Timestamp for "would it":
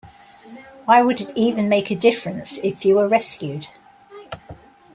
1.03-1.31